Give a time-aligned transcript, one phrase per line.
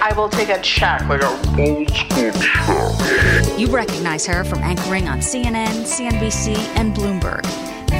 [0.00, 3.58] I will take a check like a old school check.
[3.58, 7.42] You recognize her from anchoring on CNN, CNBC, and Bloomberg.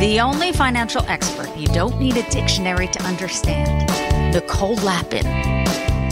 [0.00, 3.90] The only financial expert you don't need a dictionary to understand.
[4.32, 5.26] Nicole Lapin.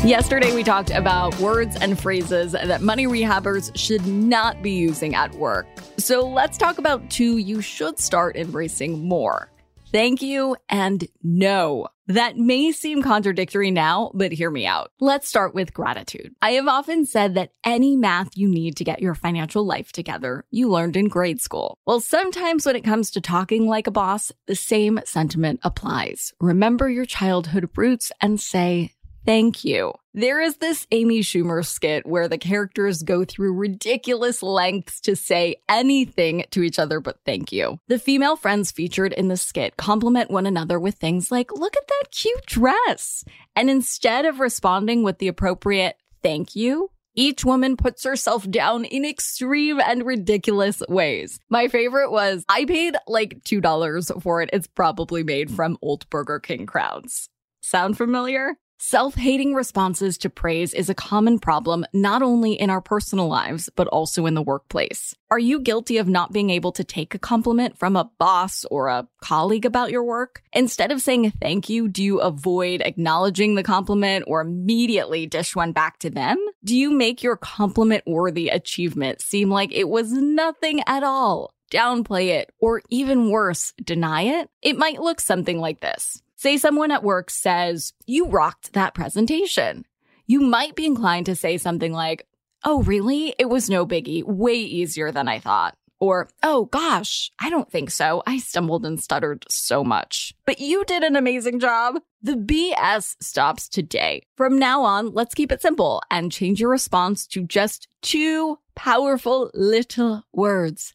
[0.06, 5.34] Yesterday, we talked about words and phrases that money rehabbers should not be using at
[5.34, 5.67] work.
[5.98, 9.50] So let's talk about two you should start embracing more
[9.97, 11.89] thank you and no.
[12.09, 14.93] That may seem contradictory now, but hear me out.
[15.01, 16.35] Let's start with gratitude.
[16.41, 20.45] I have often said that any math you need to get your financial life together,
[20.51, 21.79] you learned in grade school.
[21.87, 26.33] Well, sometimes when it comes to talking like a boss, the same sentiment applies.
[26.41, 28.93] Remember your childhood roots and say,
[29.27, 29.93] Thank you.
[30.15, 35.57] There is this Amy Schumer skit where the characters go through ridiculous lengths to say
[35.69, 37.81] anything to each other but thank you.
[37.89, 41.89] The female friends featured in the skit compliment one another with things like, look at
[41.89, 43.25] that cute dress.
[43.57, 49.05] And instead of responding with the appropriate thank you, each woman puts herself down in
[49.05, 51.41] extreme and ridiculous ways.
[51.51, 54.51] My favorite was I paid like $2 for it.
[54.53, 57.29] It's probably made from old Burger King crowns.
[57.61, 58.57] Sound familiar?
[58.79, 63.71] Self hating responses to praise is a common problem not only in our personal lives,
[63.75, 65.15] but also in the workplace.
[65.31, 68.89] Are you guilty of not being able to take a compliment from a boss or
[68.89, 70.43] a colleague about your work?
[70.53, 75.73] Instead of saying thank you, do you avoid acknowledging the compliment or immediately dish one
[75.73, 76.37] back to them?
[76.62, 81.55] Do you make your compliment worthy achievement seem like it was nothing at all?
[81.73, 84.50] Downplay it, or even worse, deny it?
[84.62, 86.23] It might look something like this.
[86.37, 89.87] Say someone at work says, You rocked that presentation.
[90.27, 92.27] You might be inclined to say something like,
[92.65, 93.35] Oh, really?
[93.39, 94.25] It was no biggie.
[94.25, 95.77] Way easier than I thought.
[95.99, 98.23] Or, oh gosh, I don't think so.
[98.27, 100.35] I stumbled and stuttered so much.
[100.45, 101.97] But you did an amazing job.
[102.21, 104.23] The BS stops today.
[104.37, 109.51] From now on, let's keep it simple and change your response to just two powerful
[109.55, 110.95] little words.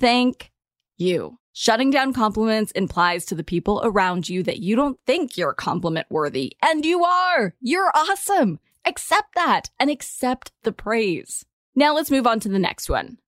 [0.00, 0.50] Thank
[0.96, 1.39] you.
[1.52, 6.06] Shutting down compliments implies to the people around you that you don't think you're compliment
[6.08, 6.56] worthy.
[6.62, 7.54] And you are.
[7.60, 8.60] You're awesome.
[8.84, 11.44] Accept that and accept the praise.
[11.74, 13.18] Now let's move on to the next one.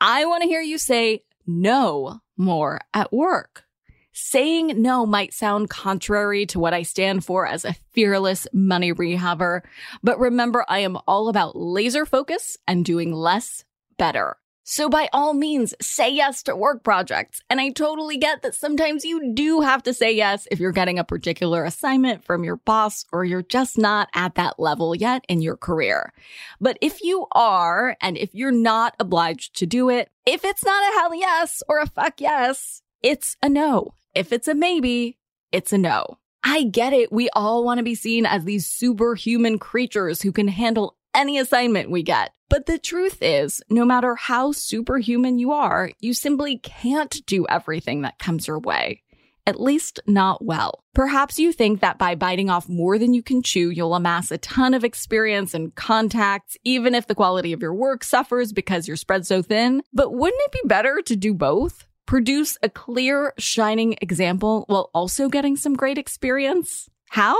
[0.00, 3.64] I want to hear you say no more at work.
[4.12, 9.62] Saying no might sound contrary to what I stand for as a fearless money rehabber,
[10.04, 13.64] but remember, I am all about laser focus and doing less
[13.98, 14.36] better.
[14.66, 17.42] So by all means, say yes to work projects.
[17.50, 20.98] And I totally get that sometimes you do have to say yes if you're getting
[20.98, 25.42] a particular assignment from your boss or you're just not at that level yet in
[25.42, 26.14] your career.
[26.62, 30.82] But if you are, and if you're not obliged to do it, if it's not
[30.82, 33.92] a hell yes or a fuck yes, it's a no.
[34.14, 35.18] If it's a maybe,
[35.52, 36.16] it's a no.
[36.42, 37.12] I get it.
[37.12, 41.90] We all want to be seen as these superhuman creatures who can handle any assignment
[41.90, 42.30] we get.
[42.54, 48.02] But the truth is, no matter how superhuman you are, you simply can't do everything
[48.02, 49.02] that comes your way.
[49.44, 50.84] At least not well.
[50.94, 54.38] Perhaps you think that by biting off more than you can chew, you'll amass a
[54.38, 58.96] ton of experience and contacts, even if the quality of your work suffers because you're
[58.96, 59.82] spread so thin.
[59.92, 61.88] But wouldn't it be better to do both?
[62.06, 66.88] Produce a clear, shining example while also getting some great experience?
[67.10, 67.36] How?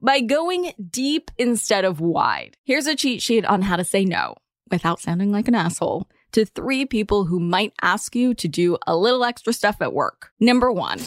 [0.00, 2.56] By going deep instead of wide.
[2.64, 4.34] Here's a cheat sheet on how to say no
[4.70, 8.96] without sounding like an asshole to three people who might ask you to do a
[8.96, 10.30] little extra stuff at work.
[10.40, 11.00] Number one,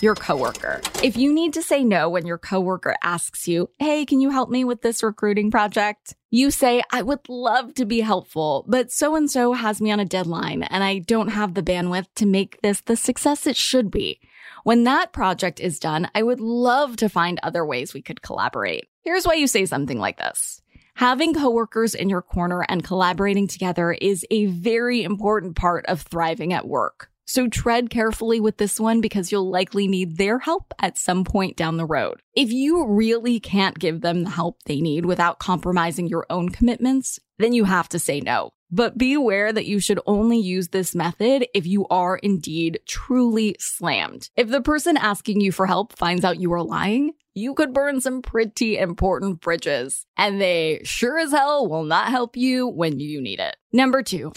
[0.00, 0.80] your coworker.
[1.02, 4.50] If you need to say no when your coworker asks you, Hey, can you help
[4.50, 6.14] me with this recruiting project?
[6.30, 10.00] You say, I would love to be helpful, but so and so has me on
[10.00, 13.90] a deadline and I don't have the bandwidth to make this the success it should
[13.90, 14.20] be.
[14.64, 18.88] When that project is done, I would love to find other ways we could collaborate.
[19.02, 20.60] Here's why you say something like this.
[20.94, 26.52] Having coworkers in your corner and collaborating together is a very important part of thriving
[26.52, 27.10] at work.
[27.26, 31.56] So tread carefully with this one because you'll likely need their help at some point
[31.56, 32.22] down the road.
[32.34, 37.18] If you really can't give them the help they need without compromising your own commitments,
[37.38, 38.52] then you have to say no.
[38.70, 43.56] But be aware that you should only use this method if you are indeed truly
[43.58, 44.30] slammed.
[44.36, 48.00] If the person asking you for help finds out you are lying, you could burn
[48.00, 50.06] some pretty important bridges.
[50.16, 53.56] And they sure as hell will not help you when you need it.
[53.72, 54.32] Number two,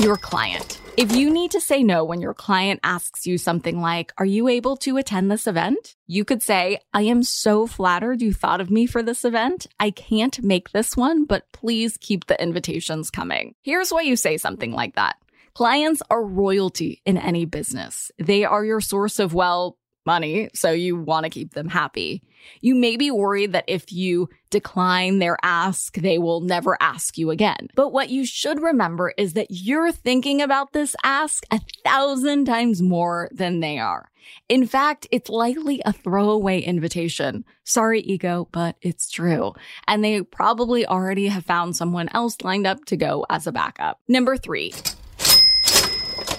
[0.00, 0.80] your client.
[0.96, 4.46] If you need to say no when your client asks you something like, Are you
[4.46, 5.96] able to attend this event?
[6.06, 9.66] You could say, I am so flattered you thought of me for this event.
[9.80, 13.56] I can't make this one, but please keep the invitations coming.
[13.62, 15.16] Here's why you say something like that.
[15.54, 18.12] Clients are royalty in any business.
[18.18, 22.22] They are your source of, well, money, so you want to keep them happy.
[22.60, 27.30] You may be worried that if you decline their ask, they will never ask you
[27.30, 27.68] again.
[27.74, 32.82] But what you should remember is that you're thinking about this ask a thousand times
[32.82, 34.10] more than they are.
[34.48, 37.44] In fact, it's likely a throwaway invitation.
[37.64, 39.54] Sorry, ego, but it's true.
[39.86, 44.00] And they probably already have found someone else lined up to go as a backup.
[44.08, 44.72] Number three,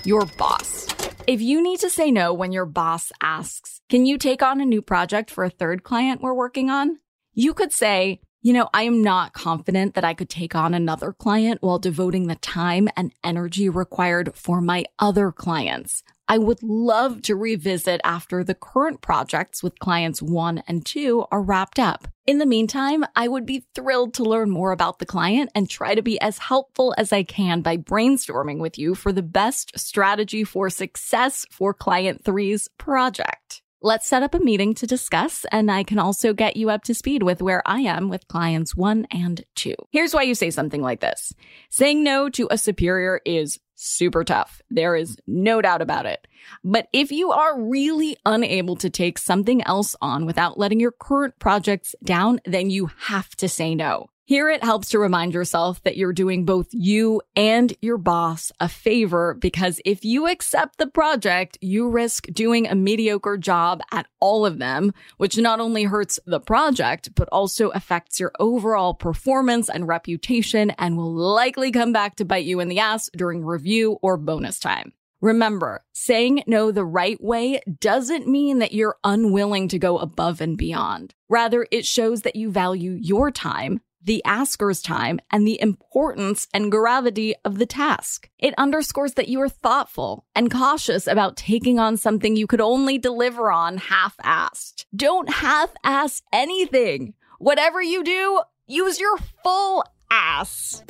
[0.03, 0.94] your boss.
[1.27, 4.65] If you need to say no when your boss asks, can you take on a
[4.65, 6.99] new project for a third client we're working on?
[7.33, 11.11] You could say, you know, I am not confident that I could take on another
[11.11, 16.03] client while devoting the time and energy required for my other clients.
[16.27, 21.41] I would love to revisit after the current projects with clients one and two are
[21.41, 22.07] wrapped up.
[22.27, 25.95] In the meantime, I would be thrilled to learn more about the client and try
[25.95, 30.43] to be as helpful as I can by brainstorming with you for the best strategy
[30.43, 33.63] for success for client three's project.
[33.85, 36.95] Let's set up a meeting to discuss, and I can also get you up to
[36.95, 39.75] speed with where I am with clients one and two.
[39.91, 41.35] Here's why you say something like this
[41.69, 44.59] saying no to a superior is super tough.
[44.71, 46.27] There is no doubt about it.
[46.63, 51.37] But if you are really unable to take something else on without letting your current
[51.37, 54.07] projects down, then you have to say no.
[54.27, 58.67] Here it helps to remind yourself that you're doing both you and your boss a
[58.67, 64.43] favor because if you accept the project, you risk doing a mediocre job at all
[64.43, 69.87] of them, which not only hurts the project, but also affects your overall performance and
[69.87, 74.17] reputation and will likely come back to bite you in the ass during review or
[74.17, 74.91] bonus time.
[75.21, 80.57] Remember, saying no the right way doesn't mean that you're unwilling to go above and
[80.57, 81.13] beyond.
[81.29, 86.71] Rather, it shows that you value your time the asker's time and the importance and
[86.71, 88.29] gravity of the task.
[88.39, 92.97] It underscores that you are thoughtful and cautious about taking on something you could only
[92.97, 94.85] deliver on half assed.
[94.95, 97.13] Don't half ass anything.
[97.39, 100.83] Whatever you do, use your full ass.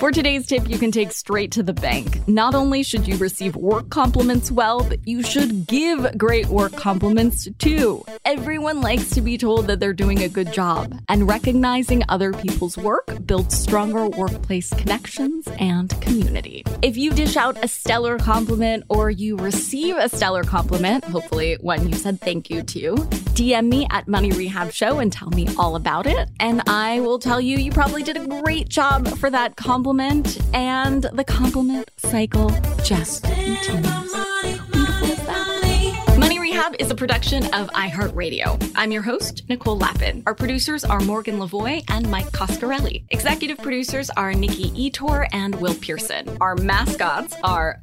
[0.00, 2.26] For today's tip, you can take straight to the bank.
[2.26, 7.46] Not only should you receive work compliments well, but you should give great work compliments
[7.58, 8.02] too.
[8.24, 12.78] Everyone likes to be told that they're doing a good job, and recognizing other people's
[12.78, 16.64] work builds stronger workplace connections and community.
[16.80, 21.86] If you dish out a stellar compliment or you receive a stellar compliment, hopefully one
[21.86, 22.94] you said thank you to,
[23.34, 27.18] DM me at Money Rehab Show and tell me all about it, and I will
[27.18, 32.48] tell you you probably did a great job for that compliment, and the compliment cycle
[32.84, 34.14] just continues.
[36.16, 38.72] Money Rehab is a production of iHeartRadio.
[38.76, 40.22] I'm your host, Nicole Lapin.
[40.26, 43.02] Our producers are Morgan Lavoie and Mike Coscarelli.
[43.10, 46.38] Executive producers are Nikki Ettore and Will Pearson.
[46.40, 47.82] Our mascots are